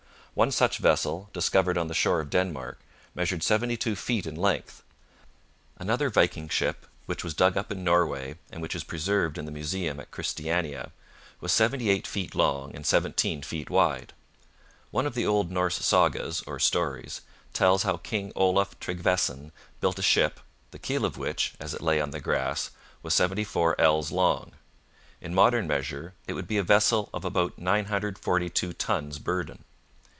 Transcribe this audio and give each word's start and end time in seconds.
One 0.33 0.51
such 0.51 0.77
vessel, 0.77 1.29
discovered 1.33 1.77
on 1.77 1.89
the 1.89 1.93
shore 1.93 2.21
of 2.21 2.29
Denmark, 2.29 2.79
measured 3.13 3.43
72 3.43 3.97
feet 3.97 4.25
in 4.25 4.33
length. 4.37 4.81
Another 5.77 6.09
Viking 6.09 6.47
ship, 6.47 6.87
which 7.05 7.21
was 7.21 7.33
dug 7.33 7.57
up 7.57 7.69
in 7.69 7.83
Norway, 7.83 8.37
and 8.49 8.61
which 8.61 8.73
is 8.73 8.85
preserved 8.85 9.37
in 9.37 9.43
the 9.43 9.51
museum 9.51 9.99
at 9.99 10.09
Christiania, 10.09 10.93
was 11.41 11.51
78 11.51 12.07
feet 12.07 12.33
long 12.33 12.73
and 12.73 12.85
17 12.85 13.41
feet 13.43 13.69
wide. 13.69 14.13
One 14.89 15.05
of 15.05 15.15
the 15.15 15.25
old 15.25 15.51
Norse 15.51 15.85
sagas, 15.85 16.41
or 16.47 16.59
stories, 16.61 17.19
tells 17.51 17.83
how 17.83 17.97
King 17.97 18.31
Olaf 18.33 18.79
Tryggvesson 18.79 19.51
built 19.81 19.99
a 19.99 20.01
ship, 20.01 20.39
the 20.71 20.79
keel 20.79 21.03
of 21.03 21.17
which, 21.17 21.55
as 21.59 21.73
it 21.73 21.81
lay 21.81 21.99
on 21.99 22.11
the 22.11 22.21
grass, 22.21 22.71
was 23.03 23.13
74 23.15 23.75
ells 23.81 24.13
long; 24.13 24.53
in 25.19 25.35
modern 25.35 25.67
measure, 25.67 26.13
it 26.25 26.31
would 26.35 26.47
be 26.47 26.57
a 26.57 26.63
vessel 26.63 27.09
of 27.13 27.25
about 27.25 27.57
942 27.59 28.71
tons 28.71 29.19
burden. 29.19 29.65